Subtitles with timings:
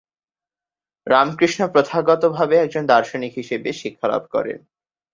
[1.07, 4.65] রামকৃষ্ণ প্রথাগতভাবে একজন দার্শনিক হিসেবে শিক্ষালাভ করেননি।